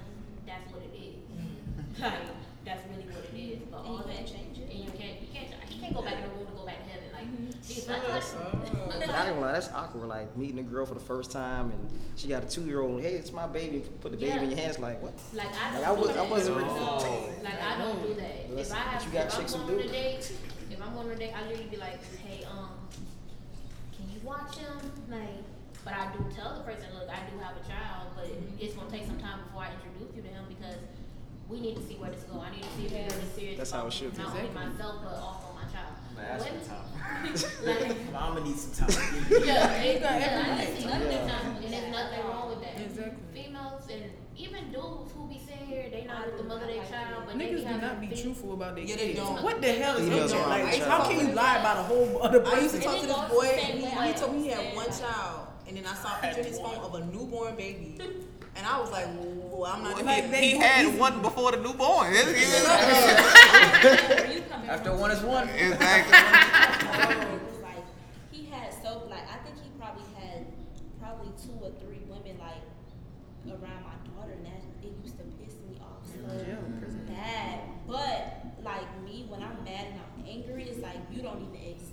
[0.46, 1.14] That's what it is.
[1.98, 2.12] Like
[2.64, 3.58] that's really what it is.
[3.70, 4.68] But And all you that can't change it.
[4.70, 5.16] And you can't.
[5.22, 5.48] You can't.
[5.72, 7.08] You can't go back in the room to go back to heaven.
[7.12, 7.88] Like Mhm.
[7.88, 9.00] like.
[9.00, 10.08] But I ain't gonna lie, that's awkward.
[10.08, 13.00] Like meeting a girl for the first time and she got a two year old.
[13.00, 13.82] Hey, it's my baby.
[14.00, 14.42] Put the baby Yeah.
[14.42, 14.78] in your hands.
[14.78, 15.14] Like what?
[15.32, 16.18] Like I don't Like, I do was- that.
[16.18, 17.32] I wasn't ready No.
[17.44, 18.54] Like I don't do that.
[18.54, 20.32] Listen, if I have, you got if I'm going on a date,
[20.76, 22.76] if I'm going on a date, I literally be like, hey, um,
[23.96, 24.76] can you watch him?
[25.08, 25.40] Like,
[25.84, 28.28] but I do tell the person, look, I do have a child, but
[28.60, 30.76] it's gonna take some time before I introduce you to him because
[31.48, 32.40] we need to see where this go.
[32.40, 33.58] I need to see if you're really serious.
[33.58, 34.22] That's how it about should be.
[34.22, 35.96] Not only myself, but also my child.
[36.10, 37.88] I'm gonna ask for Women- time.
[37.96, 39.24] like, Mama needs some time.
[39.30, 41.28] yeah, it, yeah, I need to see right.
[41.30, 42.76] time, and there's nothing wrong with that.
[42.82, 43.22] Exactly.
[43.32, 46.68] Females and even even dudes who be saying here they not with the mother of
[46.68, 49.06] their child, but they Niggas do having not be things- truthful about their Yeah, they
[49.08, 49.18] kids.
[49.20, 49.42] don't.
[49.42, 50.40] What the hell is Females that?
[50.40, 53.00] are Like, like how can you lie about a whole other I used to talk
[53.00, 55.94] to this boy, and he, he told me he had one child, and then I
[55.94, 57.96] saw a picture in his phone of a newborn baby,
[58.56, 62.08] and I was like, "Whoa, I'm not." Well, he, he had one before the newborn.
[62.12, 62.66] It's even-
[64.16, 65.48] Where you After one is one.
[65.48, 66.12] exactly.
[67.62, 67.84] like
[68.32, 70.46] he had so like I think he probably had
[71.00, 72.62] probably two or three women like
[73.46, 76.58] around my daughter, and that it used to piss me off so Jail,
[77.08, 77.60] bad.
[77.86, 81.92] But like me, when I'm mad and I'm angry, it's like you don't even exist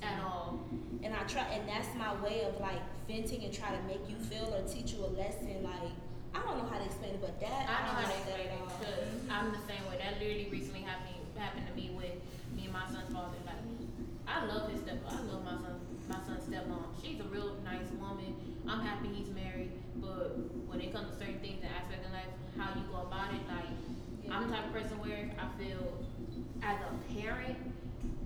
[0.00, 0.64] to At all.
[1.02, 4.16] And I try, and that's my way of like venting and try to make you
[4.16, 5.62] feel or teach you a lesson.
[5.62, 5.92] Like
[6.34, 8.26] I don't know how to explain it, but that I know how don't to like
[8.26, 10.00] that explain it because I'm the same way.
[10.02, 12.14] That literally recently happened happened to me with
[12.54, 13.38] me and my son's father.
[13.46, 13.60] Like,
[14.26, 14.98] I love his step.
[15.08, 15.80] I love my son.
[16.08, 16.84] My son's stepmom.
[17.02, 18.34] She's a real nice woman.
[18.68, 19.72] I'm happy he's married.
[20.00, 23.34] But when it comes to certain things and aspects in life, how you go about
[23.34, 23.70] it, like
[24.30, 25.82] I'm the type of person where I feel
[26.62, 27.58] as a parent,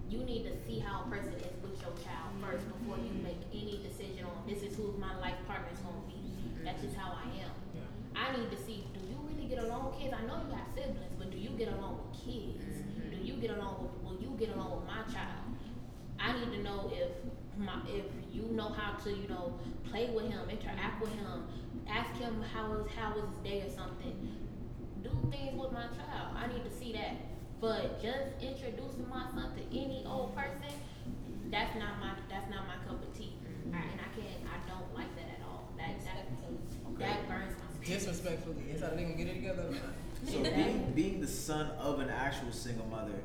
[0.09, 2.79] you need to see how a person is with your child first mm-hmm.
[2.81, 6.17] before you make any decision on this is who my life partner is gonna be.
[6.17, 6.65] Mm-hmm.
[6.65, 7.53] That's just how I am.
[8.17, 10.15] I need to see, do you really get along with kids?
[10.17, 12.65] I know you have siblings, but do you get along with kids?
[12.65, 13.11] Mm-hmm.
[13.15, 15.55] Do you get along with, will you get along with my child?
[16.19, 17.15] I need to know if
[17.59, 19.55] my, if you know how to, you know,
[19.91, 21.45] play with him, interact with him,
[21.89, 24.15] ask him how is, how was his day or something.
[25.03, 26.37] Do things with my child.
[26.37, 27.15] I need to see that.
[27.61, 30.73] But just introducing my son to any old person,
[31.51, 33.35] that's not my, that's not my cup of tea.
[33.73, 35.69] I- And I can't, I don't like that at all.
[35.77, 38.01] That, that, that burns my spirit.
[38.01, 39.71] Disrespectfully, is how they gonna get it together?
[40.27, 43.21] So being being the son of an actual single mother,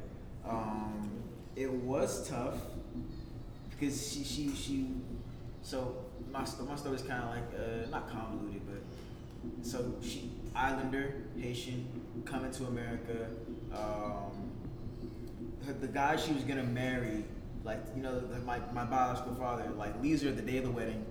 [0.48, 1.10] um,
[1.56, 2.58] it was tough
[3.84, 4.88] because she she she.
[5.62, 5.96] So
[6.32, 11.88] my my story is kind of like uh, not convoluted, but so she Islander Haitian
[12.26, 13.28] coming to America.
[13.74, 14.52] Um,
[15.66, 17.24] her, the guy she was gonna marry,
[17.64, 20.72] like you know, the, my my biological father, like leaves her the day of the
[20.72, 21.06] wedding.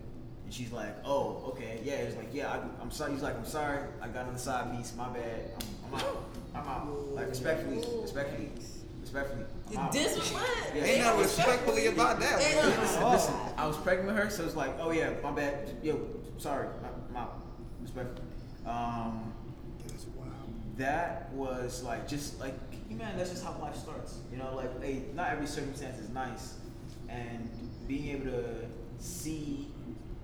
[0.44, 1.94] And she's like, oh, okay, yeah.
[1.94, 3.12] It's like, yeah, I, I'm sorry.
[3.12, 3.84] He's like, I'm sorry.
[4.00, 4.92] I got on the side piece.
[4.96, 5.50] My bad.
[5.56, 6.24] I'm, I'm out.
[6.54, 7.14] I'm out.
[7.14, 8.50] Like respectfully, respectfully,
[9.00, 9.44] respectfully.
[9.76, 9.92] I'm out.
[9.92, 10.72] Disrespect.
[10.74, 10.84] Yeah.
[10.84, 12.40] Ain't no respectfully about that.
[12.40, 13.34] Ain't Listen, listen.
[13.56, 15.70] I was pregnant with her, so it's like, oh yeah, my bad.
[15.82, 16.00] Yo,
[16.38, 16.68] sorry.
[17.10, 17.42] I'm out.
[17.80, 18.26] Respectfully.
[18.66, 19.32] Um,
[20.78, 22.54] that was like just like
[22.90, 24.18] man, that's just how life starts.
[24.30, 26.54] You know, like hey, not every circumstance is nice,
[27.08, 27.50] and
[27.86, 28.44] being able to
[28.98, 29.68] see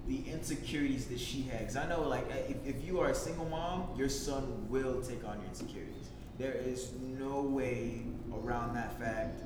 [0.06, 1.60] the insecurities that she had.
[1.60, 5.22] Because I know, like, if, if you are a single mom, your son will take
[5.24, 6.08] on your insecurities.
[6.38, 8.02] There is no way
[8.44, 9.40] around that fact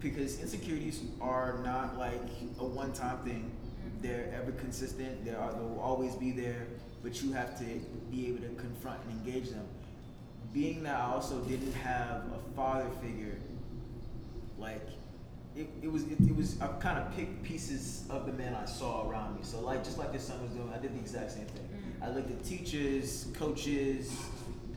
[0.00, 2.20] because insecurities are not like
[2.58, 3.50] a one-time thing.
[3.50, 4.02] Mm-hmm.
[4.02, 5.24] They're ever consistent.
[5.24, 5.52] They are.
[5.52, 6.66] They'll always be there.
[7.02, 7.64] But you have to
[8.10, 9.66] be able to confront and engage them.
[10.52, 13.38] Being that I also didn't have a father figure,
[14.58, 14.86] like
[15.54, 18.64] it, it was it, it was I kind of picked pieces of the men I
[18.64, 19.40] saw around me.
[19.42, 21.68] So like just like your son was doing, I did the exact same thing.
[22.00, 22.06] Mm.
[22.06, 24.16] I looked at teachers, coaches,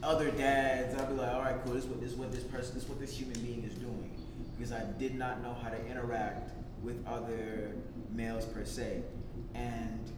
[0.03, 0.99] other dads.
[0.99, 1.73] I'd be like, all right, cool.
[1.73, 3.73] This is what this is what this person, this is what this human being is
[3.75, 4.11] doing,
[4.57, 7.71] because I did not know how to interact with other
[8.11, 9.03] males per se,
[9.53, 10.11] and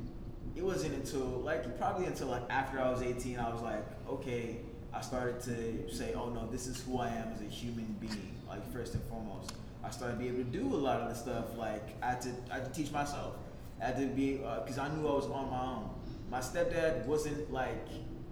[0.56, 4.58] it wasn't until like probably until like after I was 18, I was like, okay,
[4.94, 8.36] I started to say, oh no, this is who I am as a human being,
[8.48, 9.54] like first and foremost.
[9.84, 12.22] I started to be able to do a lot of the stuff like I had
[12.22, 13.36] to, I had to teach myself.
[13.82, 15.90] I had to be uh, because I knew I was on my own.
[16.30, 17.88] My stepdad wasn't like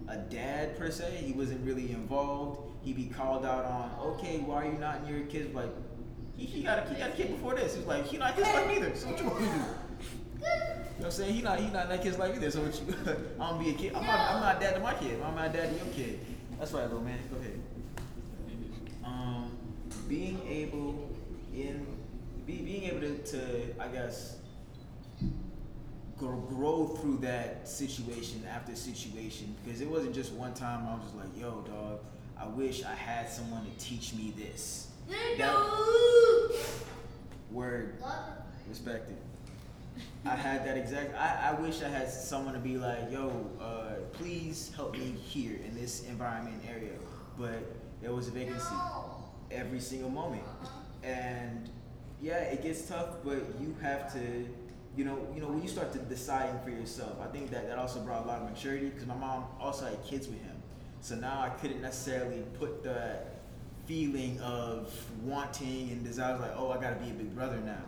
[0.08, 1.22] a dad per se.
[1.24, 2.60] He wasn't really involved.
[2.82, 5.54] He'd be called out on, okay, why are you not in your kids?
[5.54, 5.70] Like,
[6.36, 7.76] he, he got a he got a kid before this.
[7.76, 8.94] He's like, he not his life either.
[8.96, 9.58] So what you want me to do?
[9.58, 10.48] You know
[10.96, 11.34] what I'm saying?
[11.34, 12.50] He not he not that kid's life either.
[12.50, 12.94] So what you,
[13.40, 13.94] I'm gonna be a kid.
[13.94, 15.20] I'm not I'm not dad to my kid.
[15.22, 16.20] I'm not dad to your kid.
[16.58, 17.18] That's right, little man.
[17.30, 17.60] Go ahead.
[19.04, 19.50] Um,
[20.08, 21.10] being able
[21.54, 21.86] in
[22.46, 23.40] be, being able to, to
[23.80, 24.36] I guess
[26.22, 31.02] grow, grow through that situation after situation because it wasn't just one time I was
[31.04, 32.00] just like, yo, dog,
[32.38, 34.88] I wish I had someone to teach me this.
[35.38, 35.56] That-
[37.50, 37.94] word
[38.68, 39.16] respected.
[40.24, 41.14] I had that exact.
[41.16, 45.58] I, I wish I had someone to be like, yo, uh, please help me here
[45.66, 46.92] in this environment area.
[47.38, 47.58] But
[48.00, 48.74] there was a vacancy
[49.50, 50.44] every single moment,
[51.02, 51.68] and
[52.22, 53.16] yeah, it gets tough.
[53.24, 54.46] But you have to,
[54.96, 57.78] you know, you know, when you start to deciding for yourself, I think that that
[57.78, 60.56] also brought a lot of maturity because my mom also had kids with him,
[61.00, 63.16] so now I couldn't necessarily put the
[63.86, 67.82] feeling of wanting and desires like, oh, I gotta be a big brother now.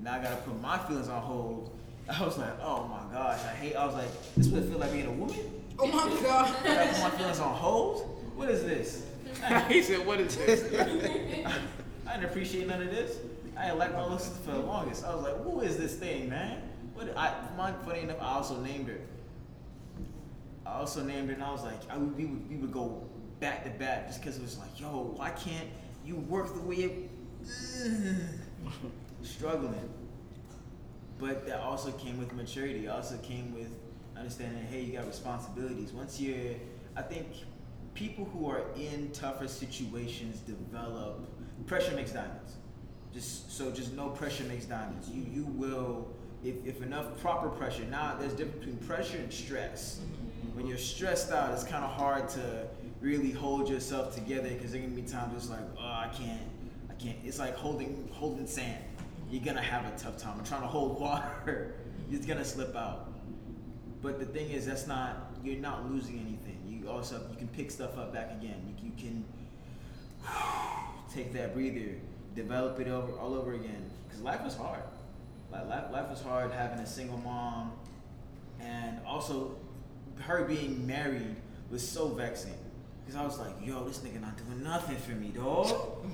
[0.00, 1.70] Now I gotta put my feelings on hold
[2.08, 3.74] I was like, oh my gosh, I hate.
[3.76, 5.38] I was like, this would feel like being a woman.
[5.78, 6.54] Oh my god.
[6.66, 8.02] I put my feelings on hold.
[8.36, 9.06] What is this?
[9.68, 10.64] he said, "What is this?"
[12.06, 13.16] I didn't appreciate none of this.
[13.56, 15.04] I didn't like my looks for the longest.
[15.04, 16.62] I was like, who is this thing, man?
[16.94, 17.16] What?
[17.16, 19.00] I, my, funny enough, I also named her.
[20.66, 23.06] I also named her, and I was like, I would, we would we would go
[23.40, 25.68] back to back just because it was like, yo, why can't
[26.04, 27.08] you work the way you
[29.22, 29.88] struggling?
[31.18, 32.86] But that also came with maturity.
[32.86, 33.70] It also came with
[34.16, 35.92] understanding, hey, you got responsibilities.
[35.92, 36.54] Once you're,
[36.96, 37.26] I think
[37.94, 41.20] people who are in tougher situations develop
[41.66, 42.56] pressure makes diamonds.
[43.14, 45.08] Just so just no pressure makes diamonds.
[45.08, 46.08] You you will
[46.44, 47.84] if, if enough proper pressure.
[47.84, 50.00] Now there's difference between pressure and stress.
[50.54, 52.66] When you're stressed out, it's kind of hard to
[53.00, 56.40] really hold yourself together because there can be times it's like, oh, I can't,
[56.90, 57.16] I can't.
[57.24, 58.82] It's like holding holding sand.
[59.30, 60.38] You're gonna have a tough time.
[60.38, 61.74] I'm trying to hold water.
[62.10, 63.12] It's gonna slip out.
[64.02, 65.30] But the thing is, that's not.
[65.42, 66.58] You're not losing anything.
[66.66, 68.74] You also you can pick stuff up back again.
[68.82, 69.24] You, you can
[71.14, 71.96] take that breather,
[72.34, 73.90] develop it over all over again.
[74.06, 74.82] Because life is hard.
[75.52, 77.72] Like life, life is hard having a single mom,
[78.60, 79.56] and also
[80.20, 81.36] her being married
[81.70, 82.54] was so vexing.
[83.06, 85.70] Cause I was like, yo, this nigga not doing nothing for me, dog.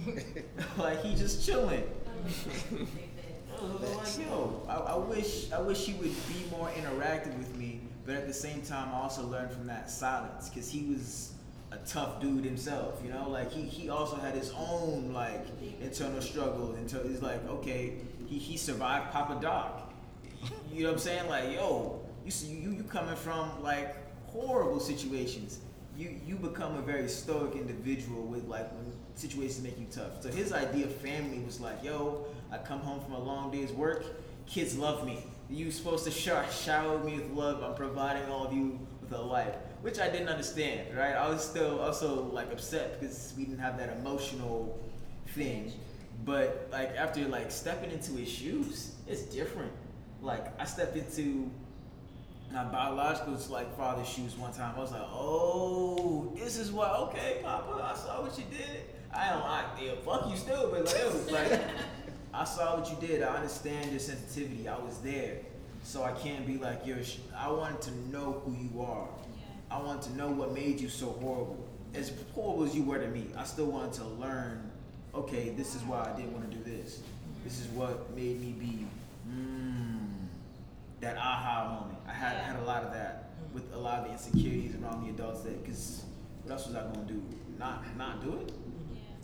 [0.79, 1.85] like he just chilling.
[2.19, 7.57] I was like, yo, I, I wish I wish he would be more interactive with
[7.57, 11.33] me, but at the same time, I also learned from that silence because he was
[11.73, 13.01] a tough dude himself.
[13.05, 15.47] You know, like he, he also had his own like
[15.81, 16.75] internal struggle.
[16.75, 17.95] Until he's like, okay,
[18.27, 19.93] he, he survived Papa Doc.
[20.73, 21.29] You know what I'm saying?
[21.29, 23.97] Like, yo, you you you coming from like
[24.29, 25.61] horrible situations.
[25.97, 30.23] You you become a very stoic individual with like when situations make you tough.
[30.23, 33.73] So his idea of family was like, yo, I come home from a long day's
[33.73, 34.05] work,
[34.47, 35.19] kids love me.
[35.49, 37.63] You supposed to shower me with love.
[37.63, 40.97] I'm providing all of you with a life, which I didn't understand.
[40.97, 41.15] Right?
[41.15, 44.79] I was still also like upset because we didn't have that emotional
[45.29, 45.73] thing.
[46.25, 49.73] But like after like stepping into his shoes, it's different.
[50.23, 51.51] Like I stepped into
[52.53, 54.75] my biological like father's shoes one time.
[54.77, 56.91] I was like, oh, this is why.
[56.91, 58.83] Okay, Papa, I saw what you did.
[59.13, 61.61] I don't like yeah, fuck you still, but like, it was like
[62.35, 63.23] I saw what you did.
[63.23, 64.69] I understand your sensitivity.
[64.69, 65.39] I was there,
[65.83, 69.09] so I can't be like sh- I wanted to know who you are.
[69.71, 71.65] I wanted to know what made you so horrible.
[71.95, 74.71] As horrible as you were to me, I still wanted to learn.
[75.15, 77.03] Okay, this is why I didn't want to do this.
[77.45, 78.87] This is what made me be.
[79.29, 80.09] Mm,
[81.01, 81.99] that aha moment.
[82.07, 85.11] I had had a lot of that with a lot of the insecurities around the
[85.11, 85.43] adults.
[85.43, 86.05] That because
[86.43, 87.23] what else was I gonna do?
[87.59, 88.53] Not not do it.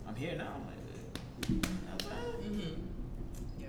[0.07, 0.53] I'm here now.
[0.55, 2.51] I'm like, you know what I'm?
[2.51, 3.61] Mm-hmm.
[3.61, 3.67] Yeah.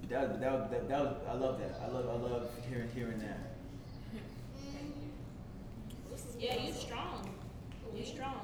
[0.00, 1.80] But that, that, that, that was, I love that.
[1.82, 3.53] I love I love hearing hearing that.
[6.44, 7.30] Yeah, you strong.
[7.96, 8.34] You strong.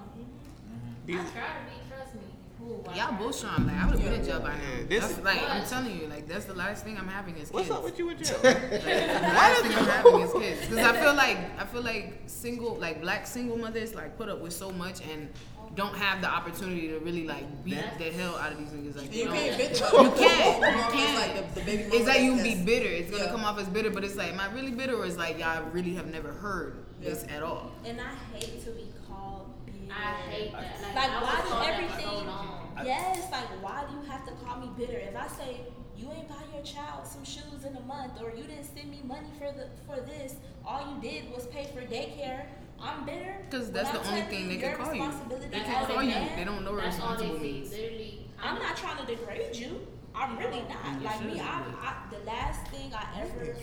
[1.07, 2.21] These- I try to be, trust me.
[2.63, 3.19] Ooh, I Y'all try.
[3.19, 3.67] both strong.
[3.67, 4.55] Like I would have been a job by now.
[4.79, 7.41] Yeah, this- that's like I'm telling you, like that's the last thing I'm having is
[7.41, 7.53] kids.
[7.53, 8.37] What's up with you and Joe?
[8.43, 10.61] Like, the last thing I'm having is kids.
[10.69, 14.41] Because I feel like I feel like single, like black single mothers, like put up
[14.41, 15.29] with so much and
[15.77, 18.97] don't have the opportunity to really like beat That- the hell out of these niggas.
[18.97, 19.81] Like You know, can't bitch.
[19.81, 20.61] You can't.
[20.61, 21.37] You It's can't.
[21.37, 22.89] like the, the baby It's like you mama be bitter.
[22.89, 23.31] It's gonna Yeah.
[23.31, 25.63] come off as bitter, but it's like, am I really bitter or is like y'all
[25.73, 27.37] really have never heard this Yeah.
[27.37, 27.73] at all?
[27.85, 29.79] And I hate to be called bitter.
[29.93, 30.81] I hate that.
[30.83, 32.83] Like, Like, why was do told that for everything- so.
[32.85, 34.97] Yes, like why do you have to call me bitter?
[34.99, 35.61] If I say
[35.97, 39.01] you ain't buy your child some shoes in a month, or you didn't send me
[39.05, 42.47] money for the for this, all you did was pay for daycare.
[42.81, 43.37] I'm bitter.
[43.51, 45.13] Because that's the only thing they can call you.
[45.51, 46.15] They can call you.
[46.37, 47.53] They don't know what That's all they responsible see.
[47.53, 48.25] means.
[48.43, 49.87] I'm not trying to degrade you.
[50.15, 51.03] I'm really not.
[51.03, 51.41] Like me.
[51.41, 53.55] I, I the last thing I ever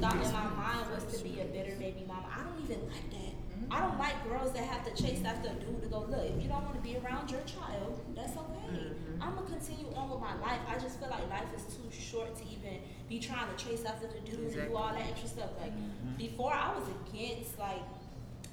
[0.00, 2.26] thought in my mind was to be a bitter baby mama.
[2.32, 3.34] I don't even like that.
[3.70, 6.42] I don't like girls that have to chase after a dude to go, look, if
[6.42, 8.92] you don't want to be around your child, that's okay.
[9.20, 10.60] I'm gonna continue on with my life.
[10.68, 14.06] I just feel like life is too short to even be trying to chase after
[14.06, 15.50] the dudes and do all that extra stuff.
[15.60, 15.72] Like
[16.16, 17.82] before I was against like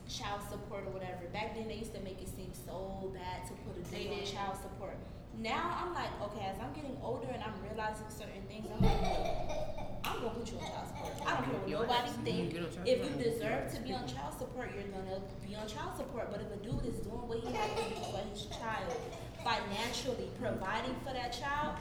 [0.10, 1.26] child support or whatever.
[1.34, 4.26] Back then they used to make it seem so bad to put a dude on
[4.26, 4.98] child support.
[5.40, 9.66] Now I'm like, okay, as I'm getting older and I'm realizing certain things, I'm like,
[10.06, 11.14] I'm gonna put you on child support.
[11.28, 12.18] I don't care what nobody ass.
[12.24, 12.54] think.
[12.54, 15.68] Get on child If you deserve to be on child support, you're gonna be on
[15.68, 16.32] child support.
[16.32, 18.96] But if a dude is doing what he has to do for his child,
[19.44, 21.76] financially providing for that child,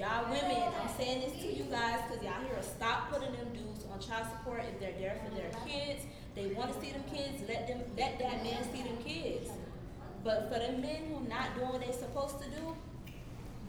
[0.00, 3.84] y'all women, I'm saying this to you guys because y'all here stop putting them dudes
[3.92, 6.08] on child support if they're there for their kids.
[6.34, 7.44] They want to see them kids.
[7.46, 9.52] Let them let that man see them kids.
[10.24, 12.74] But for the men who not doing what they're supposed to do,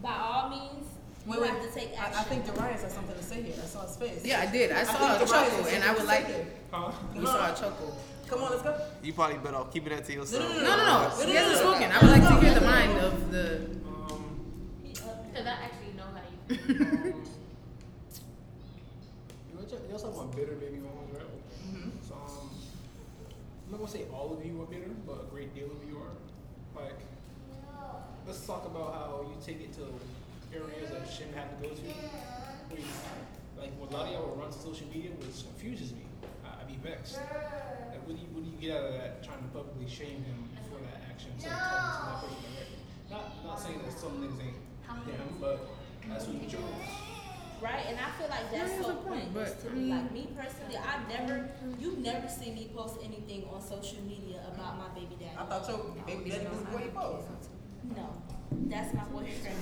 [0.06, 0.86] by all means,
[1.26, 2.46] You have to take I, I think.
[2.46, 3.54] Darius has something to say here.
[3.60, 4.24] I saw his face.
[4.24, 4.70] Yeah, I did.
[4.70, 6.26] I saw a Darius chuckle, and I something would like.
[6.26, 6.46] say here.
[6.70, 6.92] Huh?
[7.14, 7.98] We saw a chuckle.
[8.28, 8.80] Come on, let's go.
[9.02, 10.42] You probably better off keeping that to yourself.
[10.42, 10.76] No, no, no.
[10.76, 11.70] no, He no, hasn't no.
[11.70, 11.90] spoken.
[11.92, 13.44] I would like to hear the mind of the.
[13.86, 14.40] Um,
[14.84, 15.54] He up Because there.
[15.60, 16.66] I actually know how you feel.
[19.46, 21.22] you know, y'all talking about bitter baby mamas, right?
[21.66, 21.90] Mm-hmm.
[22.08, 22.50] So, um,
[23.66, 25.98] I'm not gonna say all of you are bitter, but a great deal of you
[25.98, 26.82] are.
[26.82, 26.98] Like,
[28.26, 29.86] let's talk about how you take it to
[30.50, 31.82] areas that you shouldn't have to go to.
[32.70, 32.82] Where
[33.56, 36.04] like, what a lot of y'all will run to social media, which confuses me.
[36.44, 37.16] I, would be vexed.
[37.16, 39.22] Like, what do you what do you get out of that?
[39.24, 42.82] Trying to publicly shame him for that action, instead of talking to that person directly.
[43.08, 44.60] Not not saying that some niggas ain't
[45.06, 45.56] them, but
[46.10, 47.06] that's who you chose.
[47.56, 49.90] Right, and I feel like that's Yeah, so point, pointless but, to me.
[49.90, 51.48] Like me personally, I've never,
[51.80, 55.32] you've never seen me post anything on social media about my baby daddy.
[55.38, 57.24] I thought your baby daddy was way close.
[57.94, 58.10] No,
[58.68, 59.56] that's my boyfriend.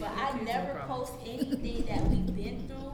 [0.00, 2.92] But I never post anything that we've been through,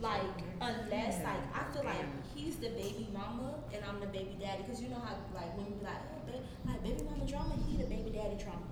[0.00, 0.20] like
[0.60, 4.62] unless like I feel like he's the baby mama and I'm the baby daddy.
[4.64, 7.54] Cause you know how like when you be like, oh, ba- like baby mama drama,
[7.68, 8.66] he the baby daddy drama.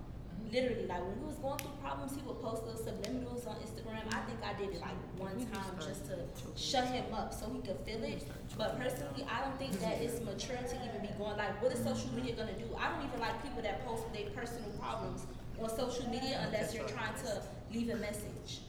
[0.52, 3.12] Literally, like when we was going through problems, he would post those subliminals
[3.52, 4.02] on Instagram.
[4.12, 6.16] I think I did it like one time just to
[6.56, 8.24] shut him up so he could feel it.
[8.56, 11.84] But personally, I don't think that it's mature to even be going like, what is
[11.84, 12.68] social media gonna do?
[12.80, 15.26] I don't even like people that post their personal problems
[15.60, 18.64] on social media unless you're trying to leave a message.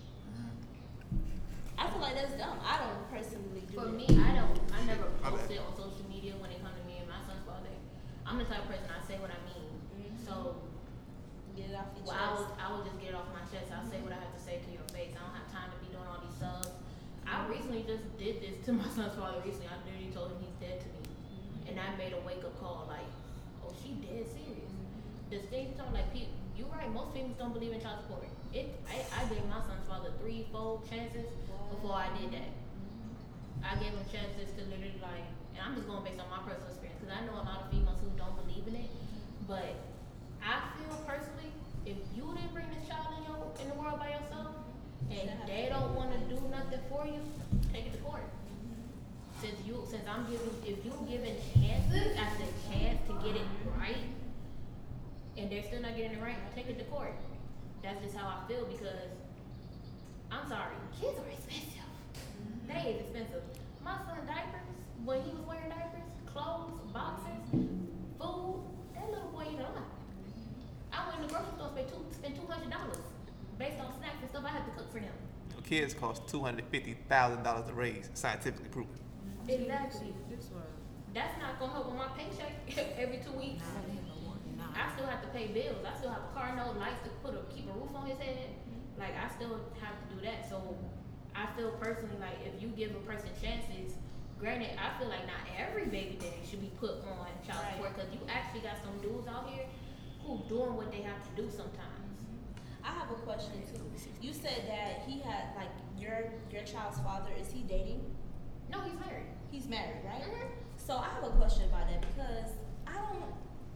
[1.78, 2.60] I feel like that's dumb.
[2.64, 3.98] I don't personally do For it.
[3.98, 4.56] me, I don't.
[4.72, 7.18] I never My post it on social media when it comes to me and my
[7.26, 7.76] son's birthday.
[8.28, 9.68] I'm the type of person I say what I mean.
[9.98, 10.14] Mhm.
[10.24, 10.56] So
[11.58, 12.40] Get it off your well, I chest.
[12.42, 12.58] will.
[12.58, 13.70] I will just get it off my chest.
[13.70, 14.33] I'll say what I have
[17.84, 19.44] Just did this to my son's father.
[19.44, 21.68] Recently, I literally told him he's dead to me, mm-hmm.
[21.68, 23.04] and I made a wake up call like,
[23.60, 24.72] oh, she dead serious.
[24.72, 25.36] Mm-hmm.
[25.36, 26.88] The thing talking like, pe- you right.
[26.88, 28.24] Most families don't believe in child support.
[28.56, 28.72] It.
[28.88, 31.28] I, I gave my son's father three, four chances
[31.76, 32.56] before I did that.
[32.56, 33.68] Mm-hmm.
[33.68, 36.72] I gave him chances to literally like, and I'm just going based on my personal
[36.72, 38.90] experience because I know a lot of females who don't believe in it.
[39.44, 39.76] But
[40.40, 41.52] I feel personally,
[41.84, 44.63] if you didn't bring this child in your in the world by yourself,
[45.12, 47.20] and they don't want to do nothing for you,
[47.74, 48.24] take it to court.
[49.42, 53.98] Since you, since I'm giving, if you giving chances after chance to get it right,
[55.38, 57.14] and they're still not getting it right, take it to court.
[57.82, 59.12] That's just how I feel because
[60.32, 61.84] I'm sorry, kids are expensive.
[62.68, 63.44] They is expensive.
[63.84, 64.64] My son diapers,
[65.04, 68.64] when he was wearing diapers, clothes, boxes, food,
[68.96, 69.92] that little boy ate a lot.
[70.94, 73.04] I went in the grocery store spent two spent two hundred dollars
[73.58, 75.14] based on snacks and stuff I had to cook for him.
[75.54, 78.94] Your kids cost two hundred fifty thousand dollars to raise, scientifically proven.
[79.48, 80.14] Exactly.
[81.14, 82.54] That's not gonna help with my paycheck
[82.98, 83.64] every two weeks.
[84.76, 85.86] I still have to pay bills.
[85.86, 88.18] I still have a car note, lights to put a keep a roof on his
[88.18, 88.50] head.
[88.98, 90.50] Like I still have to do that.
[90.50, 90.76] So
[91.36, 93.94] I feel personally like if you give a person chances,
[94.40, 97.74] granted, I feel like not every baby daddy should be put on child Right.
[97.78, 99.66] support because you actually got some dudes out here
[100.26, 101.93] who doing what they have to do sometimes.
[102.84, 103.80] I have a question too.
[104.22, 107.30] You said that he had like your your child's father.
[107.40, 108.02] Is he dating?
[108.72, 109.28] No, he's married.
[109.52, 110.22] He's married, right?
[110.24, 110.48] Mhm.
[110.78, 112.52] So I have a question about that because
[112.88, 113.34] I don't.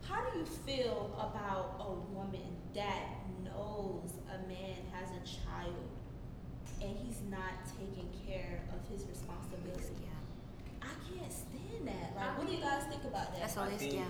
[0.08, 3.04] How do you feel about a woman that
[3.44, 5.76] knows a man has a child
[6.82, 10.08] and he's not taking care of his responsibility?
[10.82, 12.16] I can't stand that.
[12.16, 13.42] Like, what do you guys think about that?
[13.42, 14.06] That's I think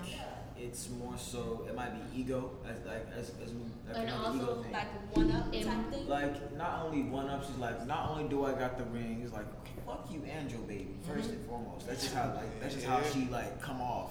[0.60, 4.36] it's more so it might be ego as like as as we like And another
[4.36, 4.72] ego also, thing.
[4.72, 6.08] Like one up type thing.
[6.08, 9.32] Like not only one up, she's like not only do I got the ring, it's
[9.32, 9.46] like
[9.86, 11.18] fuck you and your baby mm-hmm.
[11.18, 11.86] 1st and foremost.
[11.86, 14.10] That's just how like that's just how she like come off.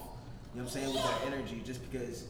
[0.54, 2.26] You know what I'm saying with that energy, just because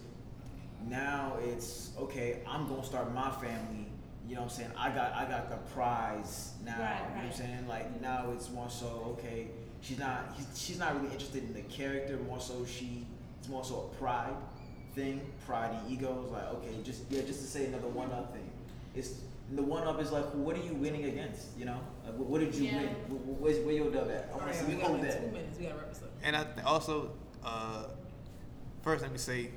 [0.89, 2.39] now it's okay.
[2.47, 3.87] I'm gonna start my family.
[4.27, 4.71] You know what I'm saying?
[4.77, 6.77] I got I got the prize now.
[6.79, 7.67] Right, You know what I'm saying?
[7.67, 9.47] Like now it's more so okay.
[9.81, 12.17] She's not he's, she's not really interested in the character.
[12.27, 13.05] More so she
[13.39, 14.33] it's more so a pride
[14.95, 16.21] thing, pride and ego.
[16.23, 18.49] It's like okay, just yeah, just to say another one up thing.
[18.95, 19.21] It's
[19.55, 21.57] the one up is like, what are you winning against?
[21.57, 22.81] You know, like, what, what did you Yeah.
[22.81, 22.89] win?
[22.89, 24.29] Wh- wh- Where's, where your dub at?
[24.33, 25.21] I want to see we you got hold that.
[25.25, 25.57] two minutes.
[25.57, 26.09] We gotta wrap this up.
[26.23, 27.11] And I th- also,
[27.45, 27.85] uh,
[28.81, 29.51] first let me say,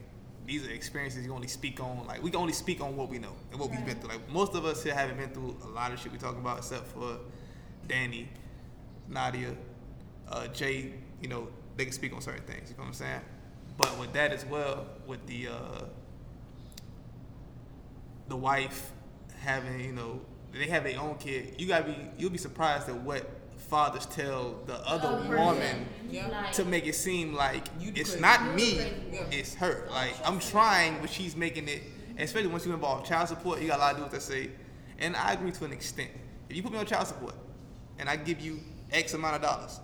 [0.46, 2.06] these are experiences you only speak on.
[2.06, 4.10] Like we can only speak on what we know and what we've been through.
[4.10, 6.58] Like most of us here haven't been through a lot of shit we talk about,
[6.58, 7.18] except for
[7.88, 8.28] Danny,
[9.08, 9.54] Nadia,
[10.28, 10.92] uh, Jay.
[11.20, 12.70] You know, they can speak on certain things.
[12.70, 13.20] You know what I'm saying?
[13.80, 15.84] But with that as well, with the uh,
[18.28, 18.92] the wife
[19.40, 20.20] having, you know,
[20.52, 21.54] they have their own kid.
[21.58, 23.26] You gotta be, you'll be surprised at what
[23.56, 25.34] fathers tell the other Other person.
[25.46, 26.50] woman Yeah.
[26.52, 28.20] To make it seem like You it's crazy.
[28.20, 28.74] not me.
[29.12, 29.22] Yeah.
[29.30, 29.88] it's her.
[29.90, 31.82] Like I'm trying, but she's making it.
[32.18, 34.50] Especially once you involve child support, you got a lot of dudes that say,
[34.98, 36.10] And I agree to an extent.
[36.50, 37.34] If you put me on child support,
[37.98, 38.60] and I give you
[38.92, 39.80] X amount of dollars,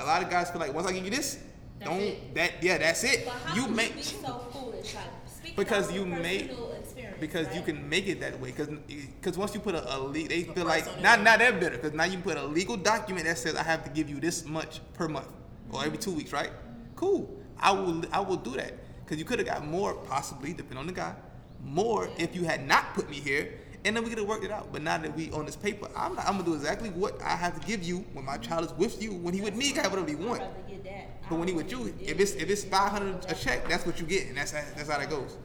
[0.00, 1.38] a lot of guys feel like once I give you this,
[1.78, 2.34] That's don't it.
[2.34, 3.24] that yeah, that's it.
[3.24, 4.94] But how You make you be so foolish?
[4.94, 8.50] Like because you make personal experience, because you can make it that way.
[8.50, 11.22] Because because eh, once you put a, a le- they feel like not not that
[11.22, 13.90] now they're bitter because now you put a legal document that says I have to
[13.90, 15.28] give you this much per month
[15.70, 16.50] or every two weeks right?
[16.96, 17.30] Cool.
[17.60, 18.72] I will I will do that.
[19.04, 21.14] Because you could have got more possibly depending on the guy
[21.62, 24.50] more if you had not put me here and then we could have worked it
[24.50, 27.20] out but now that we on this paper I'm not, I'm gonna do exactly what
[27.22, 29.66] I have to give you when my child is with you when he with me
[29.66, 31.28] he can have whatever he I'd want rather get that.
[31.28, 34.06] but when he with you if it's if it's 500 a check that's what you
[34.06, 35.36] get and that's how, that's how that goes.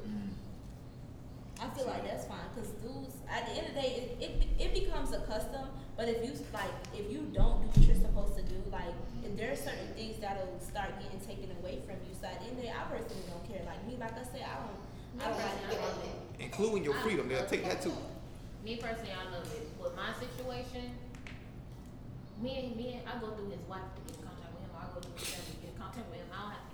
[1.62, 4.48] I feel like that's fine because dudes, at the end of the day, it, it,
[4.58, 5.68] it becomes a custom.
[5.98, 9.36] But if you like, if you don't do what you're supposed to do, like if
[9.36, 12.16] there are certain things that'll start getting taken away from you.
[12.16, 13.60] So at the end of the day, I personally don't care.
[13.66, 14.80] Like me, like I said, I don't,
[15.20, 16.44] I don't like I love it.
[16.46, 17.28] including your freedom.
[17.28, 17.92] They'll take that too.
[18.64, 19.68] Me personally, I love it.
[19.82, 20.92] With my situation,
[22.42, 24.72] me and me and I go through his wife to get in contact with him.
[24.76, 26.28] I go through his family to get in contact with him.
[26.32, 26.69] I don't have to